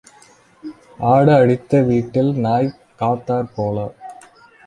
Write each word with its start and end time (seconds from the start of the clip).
ஆடு 1.09 1.33
அடித்த 1.33 1.81
வீட்டில், 1.81 2.31
நாய் 2.37 2.71
காத்தாற் 2.99 3.53
போல. 3.55 3.77